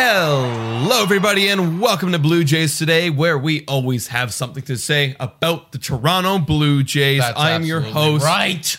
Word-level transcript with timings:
Hello, 0.00 1.02
everybody, 1.02 1.48
and 1.48 1.80
welcome 1.80 2.12
to 2.12 2.20
Blue 2.20 2.44
Jays 2.44 2.78
today, 2.78 3.10
where 3.10 3.36
we 3.36 3.64
always 3.66 4.06
have 4.06 4.32
something 4.32 4.62
to 4.62 4.76
say 4.76 5.16
about 5.18 5.72
the 5.72 5.78
Toronto 5.78 6.38
Blue 6.38 6.84
Jays. 6.84 7.18
That's 7.18 7.36
I 7.36 7.50
am 7.50 7.64
your 7.64 7.80
host. 7.80 8.24
Right. 8.24 8.76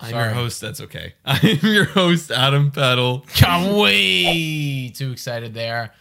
I'm 0.00 0.10
Sorry. 0.12 0.24
your 0.24 0.32
host. 0.32 0.62
That's 0.62 0.80
okay. 0.80 1.12
I 1.26 1.36
am 1.62 1.70
your 1.74 1.84
host, 1.84 2.30
Adam 2.30 2.70
Peddle. 2.70 3.26
I'm 3.42 3.76
way 3.76 4.88
too 4.88 5.12
excited 5.12 5.52
there. 5.52 5.92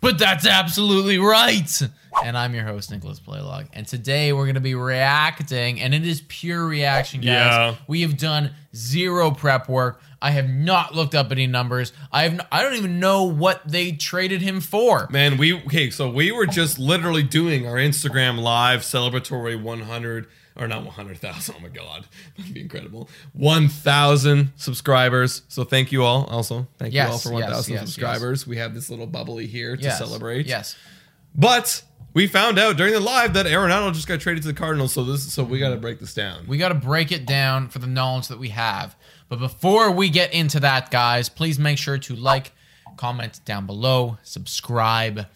But 0.00 0.18
that's 0.18 0.46
absolutely 0.46 1.18
right. 1.18 1.82
And 2.24 2.36
I'm 2.36 2.54
your 2.54 2.64
host, 2.64 2.90
Nicholas 2.90 3.20
Playlog. 3.20 3.66
And 3.72 3.86
today 3.86 4.32
we're 4.32 4.44
going 4.44 4.54
to 4.54 4.60
be 4.60 4.74
reacting, 4.74 5.80
and 5.80 5.94
it 5.94 6.06
is 6.06 6.22
pure 6.28 6.66
reaction, 6.66 7.20
guys. 7.20 7.26
Yeah. 7.26 7.74
We 7.86 8.02
have 8.02 8.16
done 8.16 8.52
zero 8.74 9.30
prep 9.30 9.68
work. 9.68 10.00
I 10.20 10.30
have 10.32 10.48
not 10.48 10.94
looked 10.94 11.14
up 11.14 11.30
any 11.30 11.46
numbers. 11.46 11.92
I 12.10 12.24
have. 12.24 12.32
n- 12.34 12.46
I 12.50 12.62
don't 12.62 12.74
even 12.74 12.98
know 12.98 13.24
what 13.24 13.60
they 13.66 13.92
traded 13.92 14.42
him 14.42 14.60
for. 14.60 15.06
Man, 15.10 15.36
we 15.36 15.54
okay. 15.66 15.90
So 15.90 16.10
we 16.10 16.32
were 16.32 16.46
just 16.46 16.78
literally 16.78 17.22
doing 17.22 17.66
our 17.68 17.76
Instagram 17.76 18.40
live 18.40 18.80
celebratory 18.80 19.60
100 19.60 20.26
or 20.58 20.68
not 20.68 20.84
100,000. 20.84 21.54
Oh 21.56 21.60
my 21.60 21.68
god, 21.68 22.06
that'd 22.36 22.52
be 22.52 22.60
incredible. 22.60 23.08
1,000 23.32 24.52
subscribers. 24.56 25.42
So 25.48 25.64
thank 25.64 25.92
you 25.92 26.04
all. 26.04 26.24
Also, 26.24 26.66
thank 26.78 26.94
you 26.94 27.00
all 27.02 27.18
for 27.18 27.32
yes, 27.32 27.42
1,000 27.42 27.74
yes, 27.74 27.82
subscribers. 27.82 28.46
We 28.46 28.56
have 28.58 28.74
this 28.74 28.90
little 28.90 29.06
bubbly 29.06 29.46
here 29.46 29.76
to 29.76 29.82
Yes. 29.82 29.98
celebrate. 29.98 30.46
Yes. 30.46 30.76
But 31.34 31.82
we 32.14 32.26
found 32.26 32.58
out 32.58 32.76
during 32.76 32.92
the 32.92 33.00
live 33.00 33.34
that 33.34 33.46
Arenado 33.46 33.92
just 33.92 34.08
got 34.08 34.20
traded 34.20 34.42
to 34.42 34.48
the 34.48 34.54
Cardinals. 34.54 34.92
So 34.92 35.04
this, 35.04 35.32
so 35.32 35.44
we 35.44 35.58
got 35.58 35.68
to 35.68 35.74
mm-hmm. 35.74 35.82
break 35.82 36.00
this 36.00 36.14
down. 36.14 36.46
We 36.46 36.58
got 36.58 36.70
to 36.70 36.74
break 36.74 37.12
it 37.12 37.26
down 37.26 37.68
for 37.68 37.78
the 37.78 37.86
knowledge 37.86 38.28
that 38.28 38.38
we 38.38 38.48
have. 38.48 38.96
But 39.28 39.38
before 39.38 39.90
we 39.90 40.08
get 40.08 40.32
into 40.32 40.58
that, 40.60 40.90
guys, 40.90 41.28
please 41.28 41.58
make 41.58 41.78
sure 41.78 41.98
to 41.98 42.16
like, 42.16 42.52
comment 42.96 43.40
down 43.44 43.66
below, 43.66 44.18
subscribe, 44.22 45.26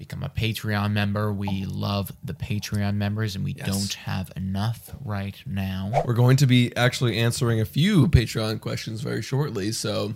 become 0.00 0.22
a 0.24 0.28
Patreon 0.30 0.92
member. 0.92 1.32
We 1.32 1.64
love 1.66 2.10
the 2.24 2.32
Patreon 2.34 2.94
members, 2.94 3.36
and 3.36 3.44
we 3.44 3.52
Yes. 3.52 3.66
don't 3.68 3.92
have 3.94 4.32
enough 4.34 4.90
right 5.04 5.36
now. 5.46 6.02
We're 6.06 6.14
going 6.14 6.38
to 6.38 6.46
be 6.46 6.74
actually 6.74 7.18
answering 7.18 7.60
a 7.60 7.64
few 7.66 8.08
Patreon 8.08 8.60
questions 8.60 9.02
very 9.02 9.20
shortly. 9.22 9.70
So 9.72 10.14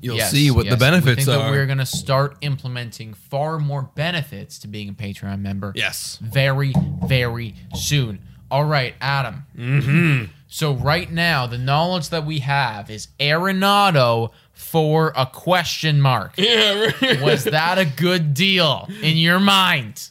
you'll 0.00 0.16
Yes, 0.16 0.32
see 0.32 0.50
what 0.50 0.64
yes, 0.66 0.72
the 0.72 0.76
we 0.76 0.90
benefits 0.90 1.24
think 1.24 1.26
that 1.26 1.40
are. 1.40 1.50
we're 1.52 1.66
going 1.66 1.78
to 1.78 1.86
start 1.86 2.36
implementing 2.40 3.14
far 3.14 3.58
more 3.60 3.90
benefits 3.94 4.58
to 4.58 4.68
being 4.68 4.88
a 4.88 4.92
Patreon 4.92 5.38
member. 5.40 5.72
yes. 5.76 6.18
very, 6.20 6.74
very 7.06 7.54
soon. 7.74 8.18
All 8.50 8.64
right, 8.64 8.94
Adam. 9.00 9.44
Mm-hmm. 9.56 10.24
So 10.48 10.74
right 10.74 11.10
now, 11.10 11.46
the 11.46 11.56
knowledge 11.56 12.10
that 12.10 12.26
we 12.26 12.40
have 12.40 12.90
is 12.90 13.08
Arenado 13.18 14.32
for 14.52 15.12
a 15.16 15.26
question 15.26 16.00
mark. 16.00 16.34
Yeah. 16.36 17.22
Was 17.22 17.44
that 17.44 17.78
a 17.78 17.84
good 17.84 18.34
deal 18.34 18.88
in 19.02 19.16
your 19.16 19.40
mind? 19.40 20.08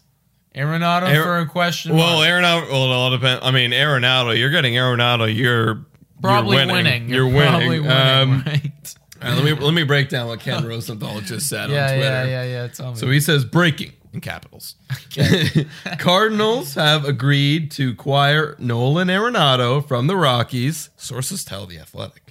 Arenado 0.55 1.03
Ar- 1.17 1.23
for 1.23 1.37
a 1.39 1.45
question 1.45 1.95
Well, 1.95 2.17
mark. 2.17 2.27
Arenado. 2.27 2.69
Well, 2.71 2.85
it 2.85 2.93
all 2.93 3.09
depends. 3.11 3.45
I 3.45 3.51
mean, 3.51 3.71
Arenado. 3.71 4.37
You're 4.37 4.49
getting 4.49 4.73
Arenado. 4.73 5.33
You're 5.33 5.85
Probably 6.21 6.57
you're 6.57 6.67
winning. 6.67 6.75
winning. 7.07 7.09
You're, 7.09 7.31
probably 7.31 7.79
winning. 7.79 7.83
winning, 7.87 7.89
Um, 7.89 8.43
right? 8.45 8.95
right, 9.23 9.33
let 9.35 9.43
me 9.43 9.53
let 9.53 9.73
me 9.73 9.83
break 9.83 10.09
down 10.09 10.27
what 10.27 10.39
Ken 10.41 10.63
Rosenthal 10.65 11.21
just 11.21 11.47
said 11.49 11.69
Yeah, 11.71 11.83
on 11.83 11.89
Twitter. 11.89 12.03
yeah, 12.03 12.25
yeah, 12.25 12.43
yeah. 12.43 12.67
Tell 12.67 12.91
me. 12.91 12.97
So 12.97 13.09
he 13.09 13.19
says 13.19 13.43
breaking 13.45 13.93
in 14.13 14.19
capitals. 14.21 14.75
Okay. 15.07 15.65
Cardinals 15.99 16.75
have 16.75 17.05
agreed 17.05 17.71
to 17.71 17.91
acquire 17.91 18.55
Nolan 18.59 19.07
Arenado 19.07 19.87
from 19.87 20.07
the 20.07 20.15
Rockies. 20.17 20.89
Sources 20.97 21.43
tell 21.45 21.65
the 21.65 21.79
Athletic. 21.79 22.30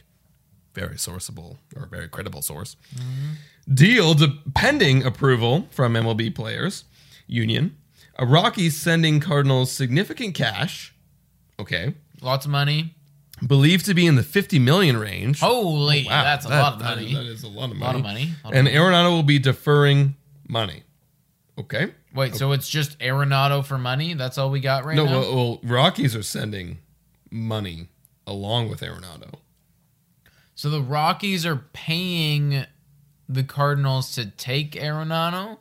Very 0.75 0.97
sourceable 0.97 1.59
or 1.77 1.87
very 1.87 2.09
credible 2.09 2.43
source. 2.43 2.77
Deal 3.73 4.15
to 4.15 4.29
pending 4.55 5.05
approval 5.05 5.67
from 5.71 5.95
MLB 5.95 6.35
players 6.35 6.85
union. 7.27 7.77
A 8.19 8.27
Rockies 8.27 8.77
sending 8.77 9.19
Cardinals 9.21 9.71
significant 9.73 10.35
cash. 10.35 10.95
Okay. 11.59 11.95
Lots 12.21 12.45
of 12.45 12.51
money. 12.51 12.95
Believed 13.47 13.87
to 13.87 13.95
be 13.95 14.07
in 14.07 14.17
the 14.17 14.23
50 14.23 14.59
million 14.59 14.97
range. 14.99 15.41
Holy, 15.41 16.05
oh, 16.07 16.11
Wow, 16.11 16.25
that's 16.25 16.45
a 16.45 16.49
that- 16.51 16.61
lot 16.63 16.73
of 16.75 16.79
that- 16.81 16.97
money. 16.97 17.15
that 17.15 17.25
is 17.25 17.43
a 17.43 17.49
lot 17.49 17.71
of 17.71 17.77
money. 17.77 17.81
lot 17.81 17.97
of 17.97 18.03
money. 18.03 18.33
Lot 18.45 18.53
of 18.53 18.59
And 18.59 18.65
money. 18.67 18.77
Arenado 18.77 19.11
will 19.11 19.23
be 19.23 19.39
deferring 19.39 20.17
money. 20.49 20.83
Okay. 21.59 21.93
Wait, 22.15 22.35
so 22.35 22.53
it's 22.53 22.69
just 22.69 22.99
Arenado 22.99 23.65
for 23.65 23.79
money? 23.79 24.15
That's 24.15 24.37
all 24.37 24.51
we 24.51 24.61
got 24.61 24.85
right 24.85 24.97
No, 24.97 25.05
now? 25.05 25.21
well, 25.21 25.35
well, 25.35 25.61
Rockies 25.63 26.15
are 26.17 26.23
sending 26.23 26.79
money 27.31 27.89
along 28.27 28.69
with 28.69 28.81
Arenado. 28.81 29.35
So 30.61 30.69
the 30.69 30.83
Rockies 30.83 31.47
are 31.47 31.57
paying 31.73 32.67
the 33.31 33.43
Cardinals 33.43 34.13
to 34.17 34.27
take 34.27 34.73
Arenado? 34.73 35.57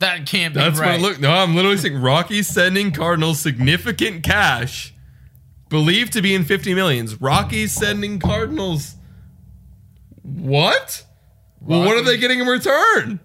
That 0.00 0.26
can't 0.26 0.52
be 0.52 0.60
That's 0.60 0.78
right. 0.78 1.00
look. 1.00 1.18
No, 1.18 1.30
I'm 1.30 1.56
literally 1.56 1.78
saying 1.78 1.98
Rockies 2.02 2.46
sending 2.48 2.92
Cardinals 2.92 3.40
significant 3.40 4.22
cash, 4.22 4.92
believed 5.70 6.12
to 6.12 6.20
be 6.20 6.34
in 6.34 6.44
50 6.44 6.74
millions. 6.74 7.22
Rockies 7.22 7.72
sending 7.72 8.18
Cardinals. 8.18 8.96
What? 10.20 11.06
Well, 11.62 11.80
what 11.86 11.96
are 11.96 12.02
they 12.02 12.18
getting 12.18 12.40
in 12.40 12.46
return? 12.46 13.20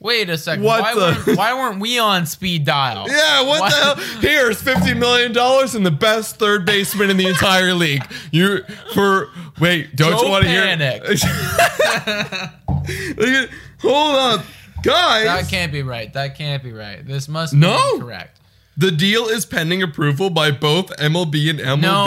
Wait 0.00 0.28
a 0.28 0.36
second. 0.36 0.64
What 0.64 0.82
why, 0.82 0.94
the- 0.94 1.24
weren't, 1.26 1.38
why 1.38 1.54
weren't 1.54 1.80
we 1.80 1.98
on 2.00 2.26
speed 2.26 2.64
dial? 2.64 3.06
Yeah, 3.08 3.42
what 3.46 3.60
Why- 3.60 3.70
the 3.70 3.76
hell? 3.76 3.94
Here's 4.20 4.60
fifty 4.60 4.94
million 4.94 5.32
dollars 5.32 5.74
and 5.74 5.86
the 5.86 5.90
best 5.90 6.36
third 6.40 6.66
baseman 6.66 7.08
in 7.08 7.16
the 7.16 7.26
entire 7.26 7.72
league. 7.72 8.02
You 8.30 8.64
for 8.92 9.30
wait, 9.60 9.94
don't 9.96 10.12
you 10.12 10.18
Don't 10.18 10.30
want 10.30 10.44
to 10.44 10.50
panic. 10.50 11.02
hear? 11.04 11.30
Look 13.16 13.28
at- 13.28 13.50
Hold 13.82 14.16
up, 14.16 14.46
guys. 14.82 15.24
That 15.26 15.48
can't 15.48 15.70
be 15.72 15.82
right. 15.82 16.12
That 16.14 16.36
can't 16.36 16.62
be 16.62 16.72
right. 16.72 17.06
This 17.06 17.28
must 17.28 17.52
No. 17.52 17.94
be 17.98 18.00
correct. 18.00 18.40
The 18.78 18.90
deal 18.90 19.26
is 19.26 19.46
pending 19.46 19.82
approval 19.82 20.28
by 20.30 20.50
both 20.50 20.90
MLB 20.98 21.48
and 21.50 21.58
MLBPA 21.58 21.80
No, 21.80 22.06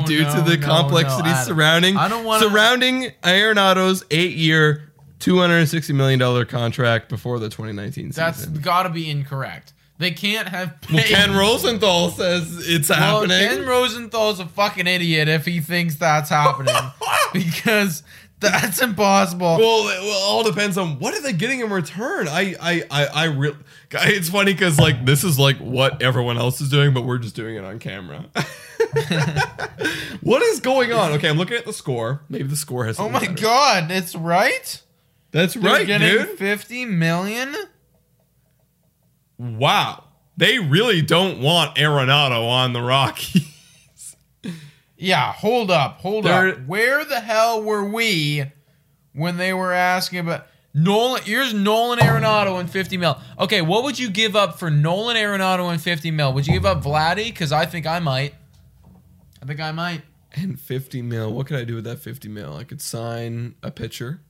no, 0.00 0.04
due 0.06 0.24
to 0.24 0.42
the 0.48 0.56
no, 0.56 0.66
complexities 0.66 1.32
no, 1.32 1.42
surrounding 1.44 1.96
I 1.96 2.08
don't 2.08 2.24
wanna- 2.24 2.48
surrounding 2.48 3.12
Arenado's 3.24 4.04
eight-year, 4.10 4.92
two 5.18 5.38
hundred 5.38 5.58
and 5.58 5.68
sixty 5.68 5.92
million 5.92 6.18
dollar 6.20 6.44
contract 6.44 7.08
before 7.08 7.38
the 7.38 7.48
twenty 7.48 7.72
nineteen 7.72 8.12
season. 8.12 8.24
That's 8.24 8.46
got 8.46 8.84
to 8.84 8.90
be 8.90 9.10
incorrect. 9.10 9.72
They 9.98 10.10
can't 10.10 10.48
have 10.48 10.80
paid. 10.82 10.94
Well, 10.94 11.04
Ken 11.04 11.34
Rosenthal 11.34 12.10
says 12.10 12.68
it's 12.68 12.90
Well, 12.90 13.20
happening. 13.20 13.48
Ken 13.48 13.66
Rosenthal's 13.66 14.40
a 14.40 14.46
fucking 14.46 14.86
idiot 14.86 15.28
if 15.28 15.46
he 15.46 15.60
thinks 15.60 15.96
that's 15.96 16.28
happening 16.28 16.74
because 17.32 18.02
that's 18.38 18.82
impossible. 18.82 19.56
Well, 19.56 19.88
it 19.88 20.02
well, 20.02 20.22
all 20.22 20.42
depends 20.44 20.76
on 20.76 20.98
what 20.98 21.14
are 21.14 21.22
they 21.22 21.32
getting 21.32 21.60
in 21.60 21.70
return. 21.70 22.28
I, 22.28 22.54
I, 22.60 22.82
I, 22.90 23.06
I 23.06 23.24
really. 23.24 23.56
It's 23.92 24.28
funny 24.28 24.52
because 24.52 24.78
like 24.78 25.06
this 25.06 25.24
is 25.24 25.38
like 25.38 25.56
what 25.58 26.02
everyone 26.02 26.36
else 26.36 26.60
is 26.60 26.68
doing, 26.68 26.92
but 26.92 27.02
we're 27.04 27.18
just 27.18 27.34
doing 27.36 27.56
it 27.56 27.64
on 27.64 27.78
camera. 27.78 28.26
what 30.20 30.42
is 30.42 30.60
going 30.60 30.92
on? 30.92 31.12
Okay, 31.12 31.28
I'm 31.28 31.38
looking 31.38 31.56
at 31.56 31.64
the 31.64 31.72
score. 31.72 32.22
Maybe 32.28 32.44
the 32.44 32.56
score 32.56 32.84
has. 32.84 32.98
oh 32.98 33.08
my 33.08 33.20
better. 33.20 33.34
god, 33.34 33.90
it's 33.90 34.14
right. 34.14 34.82
That's 35.30 35.54
They're 35.54 35.62
right, 35.62 35.86
getting 35.86 36.08
dude. 36.08 36.38
50 36.38 36.84
million? 36.86 37.54
Wow, 39.38 40.04
they 40.36 40.58
really 40.58 41.02
don't 41.02 41.40
want 41.40 41.76
Arenado 41.76 42.48
on 42.48 42.72
the 42.72 42.80
Rockies. 42.82 43.46
Yeah, 44.98 45.30
hold 45.32 45.70
up, 45.70 45.98
hold 46.00 46.24
They're- 46.24 46.52
up. 46.52 46.66
Where 46.66 47.04
the 47.04 47.20
hell 47.20 47.62
were 47.62 47.84
we 47.84 48.44
when 49.12 49.36
they 49.36 49.52
were 49.52 49.72
asking 49.74 50.20
about 50.20 50.46
Nolan? 50.72 51.22
Here's 51.22 51.52
Nolan 51.52 51.98
Arenado 51.98 52.58
and 52.58 52.70
50 52.70 52.96
mil. 52.96 53.18
Okay, 53.38 53.60
what 53.60 53.84
would 53.84 53.98
you 53.98 54.08
give 54.08 54.34
up 54.34 54.58
for 54.58 54.70
Nolan 54.70 55.16
Arenado 55.18 55.70
and 55.70 55.82
50 55.82 56.10
mil? 56.12 56.32
Would 56.32 56.46
you 56.46 56.54
give 56.54 56.64
up 56.64 56.82
Vladdy? 56.82 57.26
Because 57.26 57.52
I 57.52 57.66
think 57.66 57.86
I 57.86 57.98
might. 57.98 58.34
I 59.42 59.44
think 59.44 59.60
I 59.60 59.70
might. 59.70 60.00
and 60.32 60.58
50 60.58 61.02
mil. 61.02 61.30
What 61.34 61.46
could 61.46 61.58
I 61.58 61.64
do 61.64 61.74
with 61.74 61.84
that 61.84 61.98
50 61.98 62.28
mil? 62.30 62.56
I 62.56 62.64
could 62.64 62.80
sign 62.80 63.54
a 63.62 63.70
pitcher. 63.70 64.20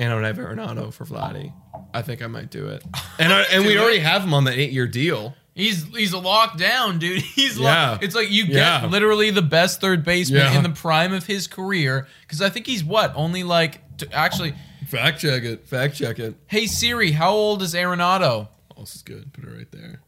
And 0.00 0.10
I 0.10 0.14
would 0.14 0.24
have 0.24 0.38
Arenado 0.38 0.92
for 0.92 1.04
Vladdy. 1.04 1.52
I 1.92 2.00
think 2.02 2.22
I 2.22 2.26
might 2.26 2.50
do 2.50 2.68
it. 2.68 2.82
And 3.18 3.32
I, 3.34 3.42
and 3.52 3.66
we 3.66 3.78
already 3.78 3.98
have 3.98 4.22
him 4.24 4.32
on 4.32 4.44
the 4.44 4.58
eight 4.58 4.72
year 4.72 4.86
deal. 4.86 5.34
He's 5.54 5.84
he's 5.94 6.14
locked 6.14 6.58
down, 6.58 6.98
dude. 6.98 7.20
He's 7.34 7.58
Yeah. 7.58 7.90
locked. 7.90 8.04
It's 8.04 8.14
like 8.14 8.30
you 8.30 8.46
get 8.46 8.54
Yeah. 8.54 8.86
literally 8.86 9.30
the 9.30 9.42
best 9.42 9.80
third 9.82 10.04
baseman 10.04 10.40
Yeah. 10.40 10.56
in 10.56 10.62
the 10.62 10.70
prime 10.70 11.12
of 11.12 11.26
his 11.26 11.46
career. 11.46 12.06
Because 12.22 12.40
I 12.40 12.48
think 12.48 12.66
he's 12.66 12.82
what 12.82 13.12
only 13.14 13.42
like 13.42 13.82
actually. 14.10 14.54
Fact 14.86 15.20
check 15.20 15.42
it. 15.42 15.66
Fact 15.68 15.96
check 15.96 16.18
it. 16.18 16.34
Hey 16.46 16.66
Siri, 16.66 17.10
how 17.12 17.32
old 17.32 17.60
is 17.62 17.74
Arenado? 17.74 18.48
Oh, 18.74 18.80
this 18.80 18.96
is 18.96 19.02
good. 19.02 19.32
Put 19.34 19.44
it 19.44 19.54
right 19.54 19.70
there. 19.70 20.00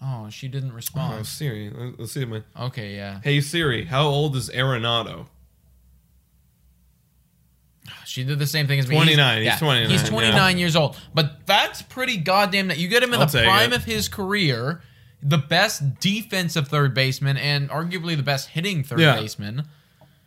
Oh, 0.00 0.28
she 0.30 0.46
didn't 0.48 0.72
respond. 0.72 1.18
Oh. 1.20 1.22
Siri. 1.24 1.70
Let- 1.70 1.98
Let's 1.98 2.12
see 2.12 2.24
my. 2.24 2.42
Okay, 2.58 2.94
yeah. 2.96 3.20
Hey 3.24 3.40
Siri, 3.40 3.86
how 3.86 4.04
old 4.06 4.36
is 4.36 4.50
Arenado? 4.50 5.26
She 8.06 8.24
did 8.24 8.38
the 8.38 8.46
same 8.46 8.66
thing 8.66 8.78
as 8.78 8.86
me. 8.88 8.94
29, 8.96 9.42
he's 9.42 9.58
29, 9.58 9.90
He's 9.90 10.02
yeah. 10.02 10.08
29 10.08 10.58
years 10.58 10.76
old. 10.76 10.96
But 11.14 11.46
that's 11.46 11.82
pretty 11.82 12.16
goddamn 12.16 12.68
that 12.68 12.78
you 12.78 12.88
get 12.88 13.02
him 13.02 13.12
in 13.12 13.20
I'll 13.20 13.26
the 13.26 13.42
prime 13.42 13.72
it. 13.72 13.76
of 13.76 13.84
his 13.84 14.08
career, 14.08 14.82
the 15.22 15.38
best 15.38 15.98
defensive 16.00 16.68
third 16.68 16.94
baseman 16.94 17.36
and 17.36 17.68
arguably 17.70 18.16
the 18.16 18.22
best 18.22 18.50
hitting 18.50 18.84
third 18.84 19.00
Yeah. 19.00 19.16
baseman. 19.16 19.64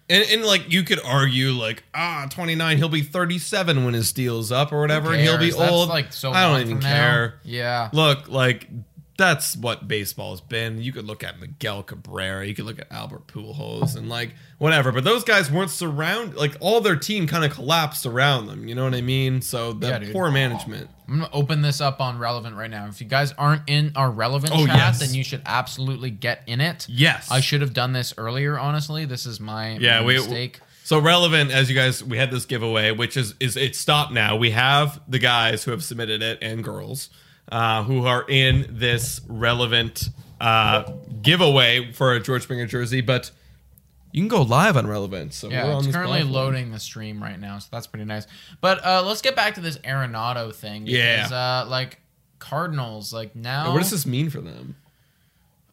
And, 0.10 0.24
and 0.32 0.44
like 0.46 0.72
you 0.72 0.84
could 0.84 1.00
argue 1.04 1.50
like 1.52 1.84
ah 1.96 2.28
29 2.30 2.78
he'll 2.78 2.90
be 2.90 3.02
37 3.02 3.86
when 3.86 3.94
his 3.96 4.12
deal's 4.14 4.52
up 4.52 4.72
or 4.72 4.80
whatever 4.80 5.12
and 5.14 5.22
he'll 5.22 5.38
be? 5.40 5.50
That's, 5.50 5.72
old 5.72 5.90
like 5.90 6.14
so 6.14 6.32
I 6.32 6.44
don't 6.44 6.62
even 6.62 6.76
from 6.76 6.80
now. 6.82 6.90
care 6.96 7.40
Yeah. 7.44 7.90
look 7.92 8.28
like 8.30 8.68
that's 9.18 9.56
what 9.56 9.88
baseball's 9.88 10.42
been 10.42 10.82
you 10.82 10.92
could 10.92 11.06
look 11.06 11.24
at 11.24 11.40
Miguel 11.40 11.84
Cabrera 11.84 12.46
you 12.46 12.54
could 12.54 12.66
look 12.66 12.80
at 12.80 12.92
Albert 12.92 13.28
Pujols 13.28 13.96
and 13.96 14.10
like 14.10 14.34
whatever 14.58 14.92
but 14.92 15.04
those 15.04 15.24
guys 15.24 15.50
weren't 15.52 15.72
surrounded; 15.72 16.36
like 16.36 16.56
all 16.60 16.82
their 16.82 16.96
team 16.98 17.26
kind 17.28 17.46
of 17.46 17.52
collapsed 17.54 18.06
around 18.06 18.48
them 18.48 18.68
you 18.68 18.76
know 18.76 18.84
what 18.84 18.94
I 18.94 19.02
mean 19.02 19.42
so 19.42 19.72
the 19.74 19.88
Yeah, 19.88 20.12
poor 20.12 20.32
management 20.32 20.90
I'm 21.08 21.20
gonna 21.20 21.30
open 21.34 21.62
this 21.62 21.82
up 21.82 22.02
on 22.02 22.18
relevant 22.18 22.56
right 22.56 22.70
now. 22.72 22.88
If 22.88 23.00
you 23.00 23.06
guys 23.08 23.32
aren't 23.38 23.62
in 23.68 23.92
our 23.96 24.10
relevant 24.10 24.52
Oh, 24.56 24.66
chat, 24.66 24.76
yes. 24.76 25.00
then 25.00 25.14
you 25.14 25.24
should 25.24 25.44
absolutely 25.46 26.10
get 26.10 26.42
in 26.48 26.60
it. 26.62 26.88
yes 26.90 27.30
I 27.32 27.42
should 27.42 27.62
have 27.62 27.74
done 27.74 27.94
this 27.94 28.12
earlier. 28.18 28.58
Honestly, 28.58 29.06
this 29.06 29.28
is 29.28 29.40
my, 29.40 29.78
Yeah, 29.78 30.00
my 30.00 30.06
we- 30.08 30.14
mistake. 30.16 30.60
So 30.84 31.00
relevant 31.00 31.52
as 31.52 31.70
you 31.70 31.76
guys 31.76 32.04
we 32.04 32.18
had 32.18 32.30
this 32.32 32.46
giveaway, 32.46 32.92
which 32.92 33.18
is 33.18 33.34
is 33.40 33.56
it 33.58 33.76
stopped 33.76 34.12
now. 34.14 34.36
We 34.36 34.52
have 34.52 35.00
the 35.08 35.18
guys 35.20 35.64
who 35.64 35.72
have 35.72 35.84
submitted 35.84 36.22
it 36.24 36.40
and 36.42 36.64
girls 36.64 37.10
uh, 37.52 37.84
who 37.84 38.06
are 38.06 38.26
in 38.28 38.66
this 38.70 39.22
relevant 39.28 40.10
uh, 40.42 40.92
giveaway 41.22 41.92
for 41.92 42.14
a 42.14 42.20
George 42.20 42.44
Springer 42.44 42.66
jersey, 42.66 43.02
but 43.02 43.32
you 44.12 44.22
can 44.22 44.28
go 44.30 44.42
live 44.42 44.78
on 44.78 44.88
relevant. 44.88 45.34
So 45.34 45.50
we're 45.50 45.56
Yeah, 45.56 45.78
it's 45.78 45.88
currently 45.88 46.20
platform. 46.20 46.32
loading 46.34 46.72
the 46.72 46.80
stream 46.80 47.22
right 47.22 47.40
now, 47.40 47.60
so 47.60 47.68
that's 47.72 47.88
pretty 47.88 48.06
nice. 48.06 48.28
But 48.62 48.86
uh, 48.86 49.04
let's 49.06 49.22
get 49.22 49.36
back 49.36 49.56
to 49.56 49.62
this 49.62 49.78
Arenado 49.80 50.54
thing. 50.56 50.88
Yeah. 50.88 51.28
Uh, 51.32 51.70
like 51.70 52.00
Cardinals, 52.40 53.12
like 53.14 53.36
now. 53.36 53.74
What 53.74 53.80
does 53.80 53.92
this 53.92 54.06
mean 54.06 54.30
for 54.30 54.42
them? 54.42 54.76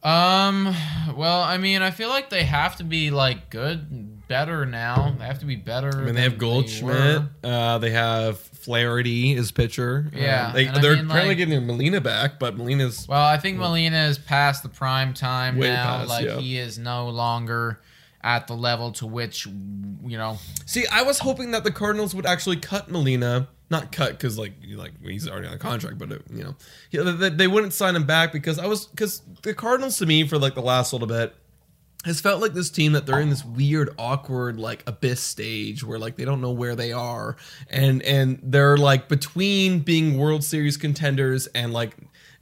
Um. 0.02 0.74
Well, 1.16 1.42
I 1.42 1.58
mean, 1.58 1.82
I 1.82 1.92
feel 1.92 2.08
like 2.08 2.30
they 2.30 2.42
have 2.42 2.76
to 2.76 2.84
be 2.84 3.10
like 3.12 3.50
good, 3.50 4.11
better 4.32 4.64
now. 4.64 5.14
They 5.18 5.26
have 5.26 5.40
to 5.40 5.44
be 5.46 5.56
better. 5.56 5.90
I 5.92 6.04
mean, 6.04 6.14
they 6.14 6.22
have 6.22 6.38
Goldschmidt. 6.38 7.22
uh, 7.44 7.76
they 7.78 7.90
have 7.90 8.38
Flaherty 8.38 9.34
as 9.36 9.50
pitcher. 9.52 10.10
Uh, 10.14 10.18
Yeah, 10.18 10.52
they, 10.52 10.64
they're 10.64 10.96
mean, 10.96 11.04
apparently 11.06 11.28
like- 11.28 11.36
getting 11.36 11.66
Molina 11.66 12.00
back, 12.00 12.38
but 12.38 12.56
Molina's 12.56 13.06
Well, 13.06 13.22
I 13.22 13.36
think 13.36 13.58
Molina 13.58 14.04
is 14.04 14.18
past 14.18 14.62
the 14.62 14.68
prime 14.70 15.12
time 15.12 15.58
now. 15.60 15.98
past, 15.98 16.08
like 16.08 16.24
yeah. 16.24 16.38
he 16.38 16.56
is 16.56 16.78
no 16.78 17.10
longer 17.10 17.80
at 18.24 18.46
the 18.46 18.54
level 18.54 18.92
to 18.92 19.06
which 19.06 19.46
you 19.46 20.16
know. 20.16 20.38
See, 20.64 20.86
I 20.90 21.02
was 21.02 21.18
hoping 21.18 21.50
that 21.50 21.64
the 21.64 21.72
Cardinals 21.72 22.14
would 22.14 22.24
actually 22.24 22.56
cut 22.56 22.90
Molina, 22.90 23.48
not 23.68 23.92
cut 23.92 24.12
because 24.12 24.38
like 24.38 24.52
like 24.74 24.92
he's 25.04 25.28
already 25.28 25.48
on 25.48 25.54
a 25.54 25.58
contract, 25.58 25.98
but 25.98 26.10
it, 26.12 26.22
you 26.32 26.42
know, 26.94 27.12
they, 27.12 27.28
they 27.28 27.48
wouldn't 27.48 27.72
sign 27.74 27.94
him 27.96 28.04
back 28.06 28.32
because 28.32 28.58
I 28.58 28.66
was 28.66 28.86
because 28.86 29.20
the 29.42 29.52
Cardinals 29.52 29.98
to 29.98 30.06
me 30.06 30.26
for 30.26 30.38
like 30.38 30.54
the 30.54 30.62
last 30.62 30.92
little 30.94 31.08
bit 31.08 31.34
has 32.04 32.20
felt 32.20 32.40
like 32.40 32.52
this 32.52 32.70
team 32.70 32.92
that 32.92 33.06
they're 33.06 33.20
in 33.20 33.30
this 33.30 33.44
weird 33.44 33.94
awkward 33.98 34.58
like 34.58 34.82
abyss 34.86 35.20
stage 35.20 35.84
where 35.84 35.98
like 35.98 36.16
they 36.16 36.24
don't 36.24 36.40
know 36.40 36.50
where 36.50 36.74
they 36.74 36.92
are. 36.92 37.36
And 37.70 38.02
and 38.02 38.40
they're 38.42 38.76
like 38.76 39.08
between 39.08 39.80
being 39.80 40.18
world 40.18 40.44
series 40.44 40.76
contenders 40.76 41.46
and 41.48 41.72
like 41.72 41.96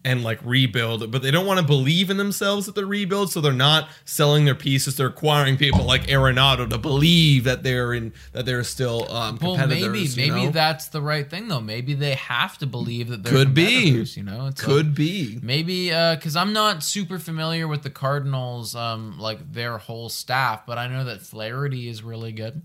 and 0.04 0.24
like 0.24 0.38
rebuild 0.44 1.10
but 1.10 1.20
they 1.22 1.30
don't 1.30 1.44
want 1.46 1.60
to 1.60 1.66
believe 1.66 2.08
in 2.08 2.16
themselves 2.16 2.64
that 2.64 2.74
they're 2.74 2.86
rebuild 2.86 3.30
so 3.30 3.40
they're 3.40 3.52
not 3.52 3.88
selling 4.06 4.46
their 4.46 4.54
pieces 4.54 4.96
they're 4.96 5.08
acquiring 5.08 5.58
people 5.58 5.84
like 5.84 6.06
Arenado 6.06 6.68
to 6.70 6.78
believe 6.78 7.44
that 7.44 7.62
they're 7.62 7.92
in 7.92 8.12
that 8.32 8.46
they're 8.46 8.64
still 8.64 9.10
um 9.12 9.38
Well, 9.42 9.56
maybe 9.66 10.08
maybe 10.16 10.46
know? 10.46 10.50
that's 10.50 10.88
the 10.88 11.02
right 11.02 11.28
thing 11.28 11.48
though. 11.48 11.60
Maybe 11.60 11.92
they 11.94 12.14
have 12.14 12.56
to 12.58 12.66
believe 12.66 13.08
that 13.08 13.22
they're 13.22 13.32
Could 13.32 13.52
be. 13.54 14.04
You 14.14 14.22
know, 14.22 14.46
it's 14.46 14.62
like- 14.62 14.66
could 14.70 14.94
be 14.94 15.38
Maybe 15.42 15.88
because 15.90 16.34
I'm 16.36 16.52
not 16.52 16.82
super 16.82 17.18
familiar 17.18 17.68
with 17.68 17.82
the 17.82 17.90
Cardinals, 17.90 18.74
um, 18.74 19.18
like 19.18 19.52
their 19.52 19.78
whole 19.78 20.08
staff, 20.08 20.64
but 20.66 20.78
I 20.78 20.86
know 20.86 21.04
that 21.04 21.20
Flaherty 21.20 21.88
is 21.88 22.02
really 22.02 22.32
good. 22.32 22.62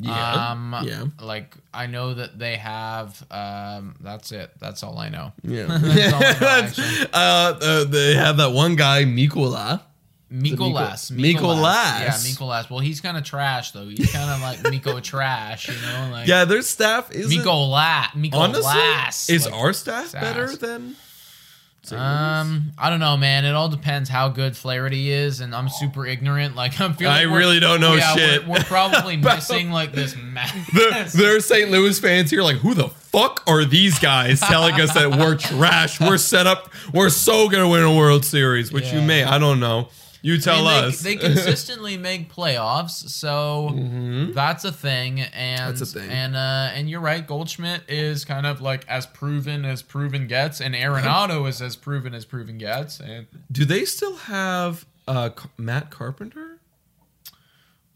Yeah, 0.00 0.50
Um, 0.50 0.76
yeah. 0.84 1.04
Like 1.20 1.54
I 1.74 1.86
know 1.86 2.14
that 2.14 2.38
they 2.38 2.56
have. 2.56 3.22
Um, 3.30 3.96
that's 4.00 4.32
it. 4.32 4.50
That's 4.58 4.82
all 4.82 4.98
I 4.98 5.08
know. 5.10 5.32
yeah 5.42 5.66
That's 5.78 6.12
all 6.12 6.48
I 6.48 6.60
know, 7.02 7.06
uh, 7.12 7.58
uh, 7.62 7.84
they 7.84 8.14
have 8.14 8.38
that 8.38 8.52
one 8.52 8.76
guy 8.76 9.04
Mikola 9.04 9.82
Mikolas. 10.32 11.10
Mikolas. 11.10 12.00
Yeah, 12.00 12.10
Mikolas. 12.12 12.70
Well, 12.70 12.78
he's 12.78 13.00
kind 13.00 13.16
of 13.16 13.24
trash 13.24 13.72
though. 13.72 13.88
He's 13.88 14.12
kind 14.12 14.30
of 14.30 14.40
like 14.40 14.62
Miko 14.70 15.00
trash, 15.00 15.68
you 15.68 15.74
know? 15.82 16.08
Like 16.12 16.28
yeah 16.28 16.44
their 16.44 16.62
staff 16.62 17.10
is 17.10 17.32
Mikolas. 17.32 18.06
Mikolas. 18.12 18.34
Honestly, 18.64 19.34
is 19.34 19.44
Like, 19.46 19.54
our 19.54 19.72
staff 19.72 20.06
sass. 20.08 20.20
better 20.22 20.54
than? 20.56 20.96
St. 21.82 22.00
Um, 22.00 22.72
I 22.76 22.90
don't 22.90 23.00
know, 23.00 23.16
man. 23.16 23.44
It 23.44 23.54
all 23.54 23.68
depends 23.68 24.10
how 24.10 24.28
good 24.28 24.56
Flaherty 24.56 25.10
is, 25.10 25.40
and 25.40 25.54
I'm 25.54 25.68
super 25.68 26.06
ignorant. 26.06 26.54
Like 26.54 26.78
I'm 26.80 26.94
feeling. 26.94 27.14
I 27.14 27.22
really 27.22 27.58
don't 27.58 27.80
know 27.80 27.94
yeah, 27.94 28.14
shit. 28.14 28.46
We're, 28.46 28.58
we're 28.58 28.64
probably 28.64 29.16
missing 29.18 29.70
like 29.70 29.92
this 29.92 30.14
mass. 30.16 31.12
there 31.14 31.36
are 31.36 31.40
St. 31.40 31.70
Louis 31.70 31.98
fans 31.98 32.30
here 32.30 32.42
like, 32.42 32.56
who 32.56 32.74
the 32.74 32.88
fuck 32.88 33.42
are 33.46 33.64
these 33.64 33.98
guys 33.98 34.40
telling 34.48 34.78
us 34.80 34.92
that 34.94 35.10
we're 35.10 35.36
trash? 35.36 36.00
We're 36.00 36.18
set 36.18 36.46
up. 36.46 36.70
We're 36.92 37.10
so 37.10 37.48
gonna 37.48 37.68
win 37.68 37.82
a 37.82 37.94
World 37.94 38.24
Series, 38.24 38.72
which 38.72 38.92
you 38.92 39.00
may. 39.00 39.24
I 39.24 39.38
don't 39.38 39.60
know. 39.60 39.88
You 40.22 40.34
I 40.34 40.38
tell 40.38 40.64
mean, 40.64 40.84
us. 40.84 41.00
they 41.00 41.16
consistently 41.16 41.96
make 41.96 42.32
playoffs, 42.32 43.08
so 43.08 43.70
that's 44.34 44.64
a 44.64 44.72
thing. 44.72 45.20
And 45.20 45.60
Mm-hmm. 45.60 45.68
That's 45.78 45.80
a 45.80 45.86
thing. 46.00 46.10
and 46.10 46.36
uh, 46.36 46.70
and 46.74 46.90
you're 46.90 47.00
right. 47.00 47.26
Goldschmidt 47.26 47.82
is 47.88 48.24
kind 48.24 48.46
of 48.46 48.60
like 48.60 48.86
as 48.88 49.06
proven 49.06 49.64
as 49.64 49.82
proven 49.82 50.26
gets, 50.26 50.60
and 50.60 50.74
Arenado 50.74 51.48
is 51.48 51.60
as 51.62 51.76
proven 51.76 52.14
as 52.14 52.24
proven 52.24 52.58
gets. 52.58 53.00
And 53.00 53.26
Do 53.50 53.64
they 53.64 53.84
still 53.84 54.16
have 54.16 54.84
uh, 55.08 55.30
Matt 55.56 55.90
Carpenter? 55.90 56.49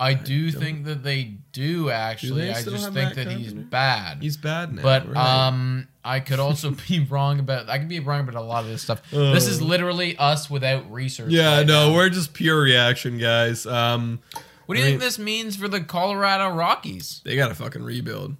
I 0.00 0.14
do 0.14 0.50
think 0.50 0.85
that 0.87 1.02
they 1.05 1.37
do 1.52 1.88
actually. 1.91 2.46
they 2.46 2.50
I 2.52 2.62
just 2.62 2.93
think 2.93 3.14
that 3.14 3.29
he's 3.29 3.52
bad. 3.52 4.20
He's 4.23 4.37
bad 4.37 4.73
now. 4.75 4.82
But 4.82 5.08
right. 5.08 5.46
um, 5.46 5.87
I 6.05 6.19
could 6.20 6.41
also 6.41 6.70
be 6.88 7.00
wrong 7.08 7.38
about. 7.38 7.69
I 7.69 7.79
could 7.79 7.88
be 7.88 8.00
wrong 8.00 8.20
about 8.20 8.35
a 8.35 8.41
lot 8.44 8.64
of 8.64 8.70
this 8.70 8.82
stuff. 8.82 9.02
this 9.11 9.46
is 9.46 9.61
Uh. 9.61 9.64
literally 9.64 10.17
us 10.19 10.50
without 10.50 10.91
research. 10.93 11.31
yeah, 11.31 11.58
right 11.58 11.67
no, 11.67 11.88
now. 11.91 11.94
we're 11.94 12.08
just 12.08 12.35
pure 12.35 12.61
reaction, 12.61 13.19
guys. 13.19 13.67
Um, 13.67 14.19
What 14.67 14.75
do 14.75 14.81
you 14.81 14.87
I 14.87 14.91
think 14.91 15.00
this 15.00 15.19
means 15.19 15.56
for 15.56 15.69
the 15.69 15.81
Colorado 15.81 16.49
Rockies? 16.55 17.20
they 17.25 17.37
got 17.37 17.49
to 17.49 17.55
fucking 17.55 17.82
rebuild. 17.82 18.37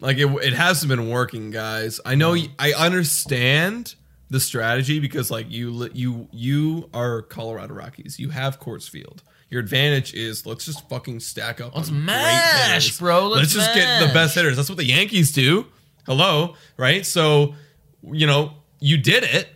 Like 0.00 0.18
it, 0.18 0.26
it 0.44 0.52
hasn't 0.52 0.88
been 0.88 1.08
working, 1.08 1.50
guys. 1.50 2.00
I 2.04 2.14
know. 2.16 2.36
I 2.58 2.72
understand 2.72 3.94
the 4.30 4.40
strategy 4.40 4.98
because 5.00 5.30
like 5.30 5.46
you, 5.50 5.88
you, 5.92 6.28
you 6.32 6.90
are 6.92 7.22
Colorado 7.22 7.74
Rockies. 7.74 8.18
You 8.18 8.30
have 8.30 8.60
Coors 8.60 8.88
Field. 8.88 9.22
Your 9.50 9.60
advantage 9.60 10.12
is 10.12 10.44
let's 10.44 10.66
just 10.66 10.88
fucking 10.88 11.20
stack 11.20 11.60
up. 11.60 11.74
Let's 11.74 11.90
mash, 11.90 12.98
bro. 12.98 13.28
Let's 13.28 13.52
just 13.52 13.74
get 13.74 14.06
the 14.06 14.12
best 14.12 14.34
hitters. 14.34 14.56
That's 14.56 14.68
what 14.68 14.78
the 14.78 14.84
Yankees 14.84 15.32
do. 15.32 15.66
Hello, 16.06 16.54
right? 16.76 17.04
So, 17.04 17.54
you 18.02 18.26
know, 18.26 18.52
you 18.80 18.98
did 18.98 19.24
it, 19.24 19.48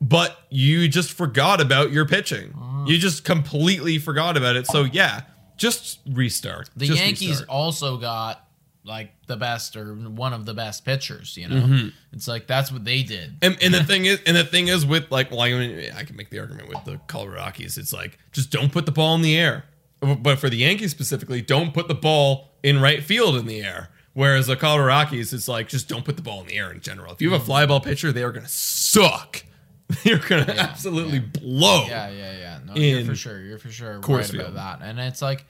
but 0.00 0.38
you 0.50 0.88
just 0.88 1.12
forgot 1.12 1.60
about 1.60 1.90
your 1.90 2.06
pitching. 2.06 2.54
Uh. 2.54 2.84
You 2.86 2.98
just 2.98 3.24
completely 3.24 3.98
forgot 3.98 4.36
about 4.36 4.56
it. 4.56 4.66
So 4.66 4.84
yeah, 4.84 5.22
just 5.56 6.00
restart. 6.10 6.70
The 6.76 6.86
Just 6.86 7.00
Yankees 7.00 7.28
restart. 7.28 7.48
also 7.48 7.96
got 7.98 8.46
like 8.84 9.12
the 9.26 9.36
best 9.36 9.76
or 9.76 9.94
one 9.94 10.32
of 10.32 10.46
the 10.46 10.54
best 10.54 10.84
pitchers. 10.84 11.36
You 11.36 11.48
know, 11.48 11.56
Mm-hmm. 11.56 11.88
it's 12.12 12.26
like 12.28 12.46
that's 12.46 12.72
what 12.72 12.84
they 12.84 13.02
did. 13.02 13.36
And, 13.42 13.56
and 13.62 13.74
the 13.74 13.84
thing 13.84 14.06
is, 14.06 14.20
and 14.26 14.36
the 14.36 14.44
thing 14.44 14.68
is 14.68 14.86
with 14.86 15.10
like, 15.10 15.30
well, 15.30 15.42
I, 15.42 15.50
mean, 15.52 15.90
I 15.94 16.04
can 16.04 16.16
make 16.16 16.30
the 16.30 16.38
argument 16.40 16.68
with 16.68 16.84
the 16.84 16.98
Colorado 17.06 17.36
Rockies. 17.42 17.76
It's 17.78 17.92
like 17.92 18.18
just 18.32 18.50
don't 18.50 18.72
put 18.72 18.86
the 18.86 18.92
ball 18.92 19.14
in 19.14 19.22
the 19.22 19.36
air. 19.36 19.64
But 20.00 20.38
for 20.38 20.48
the 20.48 20.56
Yankees 20.56 20.90
specifically, 20.92 21.42
don't 21.42 21.74
put 21.74 21.86
the 21.88 21.94
ball 21.94 22.52
in 22.62 22.80
right 22.80 23.02
field 23.02 23.36
in 23.36 23.44
the 23.46 23.60
air. 23.60 23.90
Whereas 24.14 24.46
the 24.46 24.56
Colorado 24.56 24.88
Rockies, 24.88 25.32
it's 25.34 25.46
like 25.46 25.68
just 25.68 25.88
don't 25.88 26.04
put 26.04 26.16
the 26.16 26.22
ball 26.22 26.40
in 26.40 26.46
the 26.46 26.56
air 26.56 26.72
in 26.72 26.80
general. 26.80 27.12
If 27.12 27.20
you 27.20 27.30
have 27.32 27.42
a 27.42 27.44
fly 27.44 27.66
ball 27.66 27.80
pitcher, 27.80 28.10
they 28.12 28.22
are 28.22 28.32
gonna 28.32 28.48
suck. 28.48 29.44
They're 30.04 30.18
gonna 30.18 30.54
absolutely 30.56 31.18
blow. 31.20 31.84
Yeah, 31.86 32.08
yeah, 32.10 32.38
yeah. 32.38 32.58
No, 32.66 32.74
you're 32.74 33.04
for 33.04 33.14
sure. 33.14 33.40
You're 33.40 33.58
for 33.58 33.70
sure 33.70 34.00
right 34.00 34.24
Field. 34.26 34.46
about 34.48 34.80
that. 34.80 34.86
And 34.88 34.98
it's 35.00 35.20
like, 35.20 35.44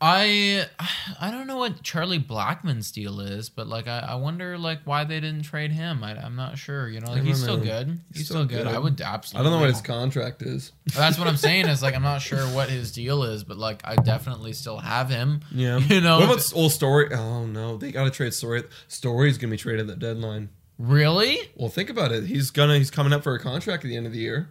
I, 0.00 0.66
I 1.20 1.30
don't 1.30 1.46
know 1.46 1.56
what 1.56 1.82
Charlie 1.82 2.18
Blackmon's 2.18 2.92
deal 2.92 3.20
is, 3.20 3.48
but 3.48 3.66
like, 3.66 3.88
I, 3.88 4.00
I 4.00 4.14
wonder 4.16 4.58
like 4.58 4.80
why 4.84 5.04
they 5.04 5.20
didn't 5.20 5.42
trade 5.42 5.72
him. 5.72 6.04
I, 6.04 6.16
I'm 6.16 6.36
not 6.36 6.58
sure. 6.58 6.88
You 6.88 7.00
know, 7.00 7.12
like 7.12 7.22
he's 7.22 7.40
still 7.40 7.58
good. 7.58 7.86
He's, 8.08 8.18
He's 8.18 8.24
still, 8.26 8.46
still 8.46 8.58
good. 8.64 8.66
I 8.66 8.78
would 8.78 8.98
would 8.98 9.02
I 9.02 9.18
don't 9.42 9.44
know 9.44 9.58
what 9.58 9.70
his 9.70 9.80
contract 9.80 10.42
is. 10.42 10.72
That's 10.94 11.18
what 11.18 11.28
I'm 11.28 11.36
saying. 11.36 11.66
Is 11.68 11.82
like 11.82 11.94
I'm 11.94 12.02
not 12.02 12.18
sure 12.22 12.44
what 12.48 12.68
his 12.68 12.92
deal 12.92 13.22
is, 13.22 13.44
but 13.44 13.56
like 13.56 13.80
I 13.84 13.96
definitely 13.96 14.52
still 14.52 14.78
have 14.78 15.08
him. 15.08 15.40
Yeah. 15.50 15.80
You 15.96 16.00
know. 16.00 16.18
What 16.18 16.24
about 16.30 16.52
old 16.54 16.72
story? 16.72 17.08
Oh 17.14 17.46
no, 17.46 17.76
they 17.76 17.92
gotta 17.92 18.10
trade 18.10 18.34
story. 18.34 18.64
Story's 18.88 19.38
gonna 19.38 19.52
be 19.52 19.56
traded 19.56 19.82
at 19.82 19.86
the 19.86 19.96
deadline. 19.96 20.50
really? 20.78 21.38
Well, 21.56 21.70
think 21.70 21.88
about 21.90 22.12
it. 22.12 22.24
He's 22.24 22.50
gonna 22.50 22.76
he's 22.76 22.90
coming 22.90 23.12
up 23.12 23.22
for 23.22 23.34
a 23.34 23.38
contract 23.38 23.84
at 23.84 23.88
the 23.88 23.96
end 23.96 24.06
of 24.06 24.12
the 24.12 24.18
year. 24.18 24.50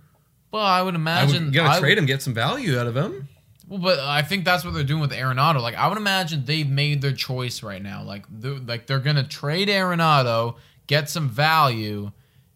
Well, 0.52 0.64
I 0.66 0.82
would 0.82 0.86
I 0.86 0.86
would, 0.86 0.96
imagine. 0.96 1.46
you 1.48 1.52
gotta 1.52 1.78
I- 1.78 1.80
trade 1.80 1.98
him, 1.98 2.06
get 2.06 2.22
some 2.22 2.34
value 2.34 2.80
out 2.80 2.88
of 2.88 2.96
him. 2.96 3.28
Well, 3.68 3.80
but 3.80 4.00
I 4.00 4.22
think 4.22 4.46
that's 4.46 4.64
what 4.64 4.74
they're 4.74 4.84
doing 4.84 5.02
with 5.02 5.12
Arenado. 5.12 5.62
Like, 5.62 5.76
I 5.76 5.88
would 5.88 5.98
imagine 5.98 6.46
they've 6.46 6.70
made 6.70 7.02
their 7.02 7.14
choice 7.14 7.64
right 7.64 7.82
now. 7.82 8.04
Like, 8.04 8.26
they're, 8.30 8.60
like 8.60 8.88
they're 8.88 9.00
gonna 9.00 9.28
trade 9.28 9.68
Arenado, 9.68 10.58
get 10.88 11.10
some 11.10 11.30
value, 11.30 12.12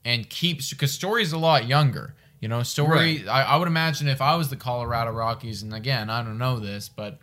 and 0.06 0.30
keep 0.30 0.62
because 0.70 0.92
Story's 0.92 1.32
a 1.32 1.38
lot 1.38 1.68
younger. 1.68 2.16
You 2.40 2.48
know, 2.48 2.64
Story. 2.64 3.24
Right. 3.24 3.28
I, 3.28 3.44
I 3.44 3.56
would 3.58 3.68
imagine 3.68 4.08
if 4.08 4.22
I 4.22 4.36
was 4.36 4.50
the 4.50 4.56
Colorado 4.56 5.12
Rockies, 5.12 5.62
and 5.62 5.74
again, 5.74 6.10
I 6.10 6.24
don't 6.24 6.38
know 6.38 6.60
this, 6.60 6.88
but 6.88 7.20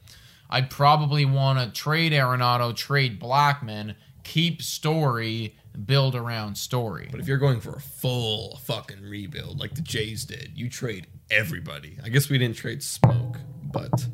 I'd 0.50 0.70
probably 0.70 1.24
want 1.24 1.58
to 1.58 1.80
trade 1.80 2.12
Arenado, 2.12 2.74
trade 2.74 3.20
Blackmon, 3.20 3.94
keep 4.24 4.62
Story, 4.62 5.56
build 5.84 6.14
around 6.14 6.56
Story. 6.56 7.08
But 7.10 7.20
if 7.20 7.28
you're 7.28 7.38
going 7.38 7.60
for 7.60 7.76
a 7.76 7.80
full 7.80 8.56
fucking 8.64 9.02
rebuild 9.02 9.58
like 9.58 9.74
the 9.74 9.82
Jays 9.82 10.24
did, 10.24 10.52
you 10.54 10.68
trade 10.68 11.06
everybody. 11.30 11.98
I 12.04 12.08
guess 12.08 12.28
we 12.28 12.38
didn't 12.38 12.56
trade 12.56 12.80
Smoak, 12.80 13.38
but 13.72 14.06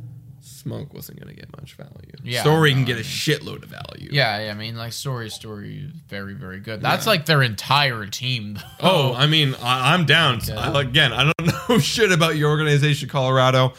Smoak 0.42 0.92
wasn't 0.92 1.21
going 1.21 1.35
to 1.35 1.40
get 1.40 1.54
much 1.56 1.75
value. 1.75 1.90
Yeah, 2.23 2.42
Story 2.42 2.71
no, 2.71 2.76
can 2.76 2.85
I 2.85 2.87
get 2.87 2.99
a 2.99 3.09
shitload 3.09 3.62
of 3.62 3.68
value. 3.68 4.09
Yeah, 4.11 4.44
yeah, 4.44 4.50
I 4.50 4.54
mean, 4.54 4.76
like 4.76 4.92
Story, 4.92 5.30
Story, 5.30 5.90
very, 6.09 6.35
very 6.35 6.61
good. 6.61 6.80
That's 6.80 7.06
like 7.06 7.26
their 7.26 7.42
entire 7.42 8.06
team. 8.06 8.54
Though. 8.54 8.62
Oh, 8.80 9.14
I 9.14 9.26
mean, 9.26 9.54
I, 9.62 9.94
I'm 9.94 10.04
down. 10.04 10.40
I, 10.50 10.80
again, 10.80 11.12
I 11.12 11.32
don't 11.37 11.68
know 11.68 11.78
shit 11.78 12.12
about 12.12 12.37
your 12.37 12.50
organization, 12.50 13.09
Colorado, 13.09 13.75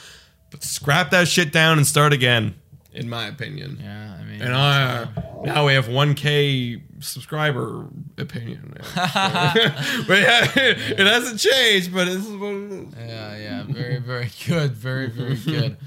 but 0.51 0.63
scrap 0.63 1.12
that 1.12 1.27
shit 1.27 1.51
down 1.51 1.77
and 1.77 1.88
start 1.88 2.13
again, 2.13 2.56
in 2.94 3.10
my 3.10 3.28
opinion. 3.28 3.80
yeah, 3.82 4.18
I 4.20 4.24
mean, 4.24 4.42
And 4.42 4.54
I, 4.54 5.08
now 5.44 5.66
we 5.66 5.74
have 5.74 5.88
1K 5.88 6.82
subscriber 7.00 7.86
opinion. 8.18 8.74
but 8.96 9.02
yeah, 9.02 10.52
it 10.56 11.00
hasn't 11.00 11.40
changed, 11.40 11.94
but 11.94 12.06
this 12.06 12.26
is 12.28 12.36
what 12.36 12.54
it 12.54 12.72
is. 12.72 12.94
Yeah, 12.98 13.38
yeah, 13.38 13.64
very, 13.68 14.00
very 14.00 14.30
good, 14.48 14.72
very, 14.74 15.08
very 15.08 15.36
good. 15.36 15.78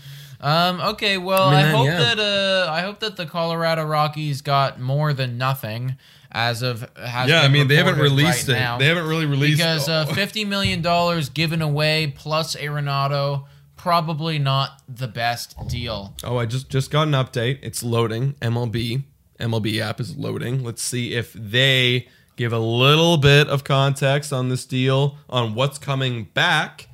Um, 0.41 0.81
okay, 0.81 1.17
well, 1.17 1.49
I 1.49 1.63
I, 1.63 1.63
hope 1.63 1.87
yeah. 1.87 1.99
that 1.99 2.19
uh, 2.19 2.71
I 2.71 2.83
hope 2.83 3.01
that 3.01 3.17
the 3.17 3.25
Colorado 3.25 3.85
Rockies 3.85 4.43
got 4.43 4.79
more 4.79 5.15
than 5.15 5.39
nothing 5.39 5.97
as 6.31 6.61
of 6.61 6.87
has 6.97 7.31
Yeah, 7.31 7.41
I 7.41 7.49
mean, 7.49 7.69
they 7.69 7.77
haven't 7.77 7.99
released 7.99 8.49
right 8.49 8.57
it. 8.57 8.61
now. 8.61 8.79
They 8.79 8.87
haven't 8.87 9.07
really 9.07 9.25
released 9.25 9.59
because 9.59 9.89
uh, 9.89 10.05
fifty 10.07 10.45
million 10.45 10.83
dollars 10.83 11.31
given 11.31 11.63
away 11.63 12.13
plus 12.15 12.55
Arenado, 12.55 13.47
probably 13.87 14.37
not 14.37 14.83
the 14.89 15.07
best 15.07 15.57
deal. 15.69 16.13
Oh, 16.25 16.39
I 16.39 16.47
just 16.47 16.69
just 16.69 16.91
got 16.91 17.07
an 17.07 17.13
update. 17.15 17.61
It's 17.63 17.85
loading. 17.85 18.33
MLB 18.43 19.05
MLB 19.39 19.79
app 19.79 20.01
is 20.01 20.17
loading. 20.17 20.65
Let's 20.65 20.83
see 20.83 21.15
if 21.15 21.33
they 21.35 22.09
give 22.35 22.53
a 22.53 22.59
little 22.59 23.17
bit 23.17 23.47
of 23.47 23.63
context 23.63 24.33
on 24.33 24.49
this 24.49 24.67
deal 24.67 25.19
on 25.31 25.55
what's 25.55 25.79
coming 25.79 26.25
back. 26.35 26.89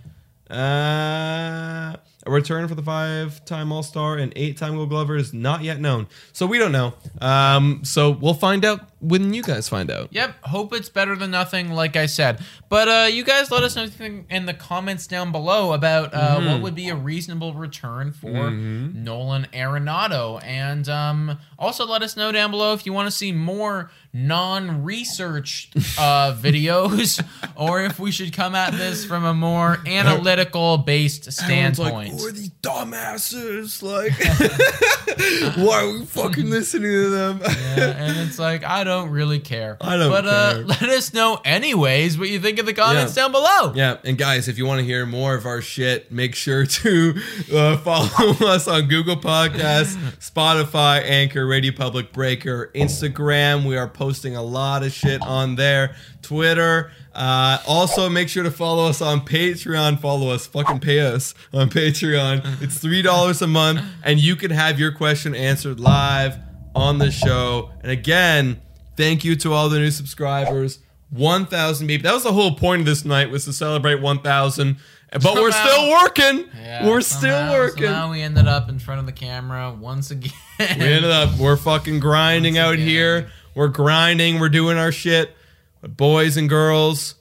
Uh, 0.50 1.96
a 2.26 2.30
return 2.30 2.68
for 2.68 2.74
the 2.74 2.82
five-time 2.82 3.72
All-Star 3.72 4.18
and 4.18 4.30
eight-time 4.36 4.74
Gold 4.74 4.90
Glover 4.90 5.16
is 5.16 5.32
not 5.32 5.62
yet 5.62 5.80
known, 5.80 6.08
so 6.34 6.44
we 6.44 6.58
don't 6.58 6.72
know. 6.72 6.92
Um, 7.22 7.80
so 7.84 8.10
we'll 8.10 8.34
find 8.34 8.66
out 8.66 8.91
when 9.02 9.34
you 9.34 9.42
guys 9.42 9.68
find 9.68 9.90
out. 9.90 10.08
Yep, 10.12 10.44
hope 10.44 10.72
it's 10.72 10.88
better 10.88 11.14
than 11.16 11.30
nothing, 11.32 11.70
like 11.72 11.96
I 11.96 12.06
said. 12.06 12.40
But 12.68 12.88
uh, 12.88 13.06
you 13.10 13.24
guys 13.24 13.50
let 13.50 13.62
us 13.64 13.74
know 13.76 13.82
anything 13.82 14.24
in 14.30 14.46
the 14.46 14.54
comments 14.54 15.06
down 15.06 15.32
below 15.32 15.72
about 15.72 16.14
uh, 16.14 16.36
Mm-hmm. 16.38 16.46
what 16.52 16.62
would 16.62 16.74
be 16.74 16.88
a 16.88 16.94
reasonable 16.96 17.52
return 17.52 18.12
for 18.12 18.50
Nolan 18.50 19.46
Arenado. 19.52 20.40
And 20.42 20.88
um, 20.88 21.38
also 21.58 21.84
let 21.86 22.02
us 22.02 22.16
know 22.16 22.32
down 22.32 22.50
below 22.50 22.72
if 22.72 22.86
you 22.86 22.92
want 22.92 23.06
to 23.08 23.10
see 23.10 23.32
more 23.32 23.90
non 24.14 24.84
researched 24.84 25.74
uh, 25.98 26.34
videos 26.40 27.22
or 27.56 27.82
if 27.82 27.98
we 27.98 28.10
should 28.12 28.32
come 28.32 28.54
at 28.54 28.72
this 28.74 29.04
from 29.04 29.24
a 29.24 29.34
more 29.34 29.78
analytical 29.86 30.78
based 30.78 31.30
standpoint. 31.32 31.92
like, 31.94 32.08
who 32.12 32.26
are 32.28 32.32
these 32.32 32.50
dumbasses? 32.62 33.82
Like, 33.82 34.12
why 35.56 35.82
are 35.84 35.92
we 35.98 36.04
fucking 36.06 36.48
listening 36.50 36.90
to 36.92 37.10
them? 37.10 37.40
Yeah, 37.42 37.96
and 37.96 38.28
it's 38.28 38.38
like 38.38 38.64
I 38.64 38.84
don't 38.84 38.91
really 39.00 39.38
care. 39.40 39.76
I 39.80 39.96
don't 39.96 40.10
but, 40.10 40.26
uh, 40.26 40.52
care. 40.54 40.64
let 40.64 40.82
us 40.82 41.12
know 41.12 41.40
anyways 41.44 42.18
what 42.18 42.28
you 42.28 42.38
think 42.40 42.58
in 42.58 42.66
the 42.66 42.72
comments 42.74 43.16
Yeah. 43.16 43.22
down 43.24 43.32
below. 43.32 43.72
Yeah, 43.74 43.96
and 44.04 44.16
guys, 44.18 44.48
if 44.48 44.58
you 44.58 44.66
want 44.66 44.80
to 44.80 44.84
hear 44.84 45.06
more 45.06 45.34
of 45.34 45.46
our 45.46 45.60
shit, 45.60 46.12
make 46.12 46.34
sure 46.34 46.66
to 46.66 47.14
uh, 47.54 47.76
follow 47.78 48.32
us 48.46 48.68
on 48.68 48.88
Google 48.88 49.16
Podcasts, 49.16 49.96
Spotify, 50.20 51.02
Anchor, 51.02 51.46
Radio 51.46 51.72
Public 51.72 52.12
Breaker, 52.12 52.70
Instagram. 52.74 53.64
We 53.66 53.76
are 53.76 53.88
posting 53.88 54.36
a 54.36 54.42
lot 54.42 54.82
of 54.82 54.92
shit 54.92 55.20
on 55.22 55.56
there. 55.56 55.94
Twitter. 56.22 56.92
Uh, 57.14 57.58
also, 57.66 58.08
make 58.08 58.28
sure 58.28 58.42
to 58.44 58.50
follow 58.50 58.86
us 58.88 59.02
on 59.02 59.20
Patreon. 59.22 60.00
Follow 60.00 60.30
us, 60.30 60.46
fucking 60.46 60.78
pay 60.80 61.00
us 61.00 61.34
on 61.52 61.68
Patreon. 61.68 62.62
It's 62.62 62.78
three 62.78 63.02
dollars 63.02 63.42
a 63.42 63.46
month, 63.46 63.80
and 64.04 64.18
you 64.20 64.36
can 64.36 64.50
have 64.52 64.78
your 64.78 64.92
question 64.92 65.34
answered 65.34 65.78
live 65.80 66.38
on 66.74 66.98
the 66.98 67.10
show. 67.10 67.70
And 67.82 67.90
again, 67.90 68.62
thank 68.96 69.24
you 69.24 69.36
to 69.36 69.52
all 69.52 69.68
the 69.68 69.78
new 69.78 69.90
subscribers. 69.90 70.78
1,000 71.10 71.86
people. 71.88 72.04
That 72.08 72.14
was 72.14 72.22
the 72.22 72.32
whole 72.32 72.54
point 72.54 72.80
of 72.80 72.86
this 72.86 73.04
night 73.04 73.30
was 73.30 73.44
to 73.44 73.52
celebrate 73.52 74.00
1,000. 74.00 74.76
But 75.12 75.34
we're 75.34 75.50
still 75.52 75.90
working. 75.90 76.48
Yeah, 76.56 76.86
we're 76.88 77.02
somehow- 77.02 77.48
still 77.50 77.58
working. 77.58 77.84
Somehow 77.84 78.10
we 78.12 78.22
ended 78.22 78.46
up 78.48 78.70
in 78.70 78.78
front 78.78 79.00
of 79.00 79.04
the 79.06 79.12
camera 79.12 79.70
once 79.70 80.10
again. 80.10 80.32
We 80.58 80.64
ended 80.66 81.10
up, 81.10 81.36
we're 81.38 81.56
fucking 81.58 82.00
grinding 82.00 82.54
Once 82.54 82.64
out 82.64 82.74
again. 82.74 82.86
here. 82.88 83.30
We're 83.54 83.68
grinding. 83.68 84.40
We're 84.40 84.48
doing 84.48 84.78
our 84.78 84.90
shit. 84.92 85.36
But 85.82 85.96
boys 85.98 86.36
and 86.38 86.48
girls, 86.48 87.16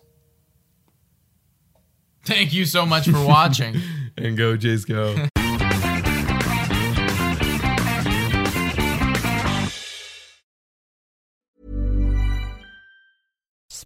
Thank 2.24 2.54
you 2.54 2.66
so 2.66 2.86
much 2.86 3.10
for 3.10 3.26
watching. 3.26 3.76
and 4.18 4.38
go 4.38 4.56
Jays 4.56 4.86
go. 4.86 5.26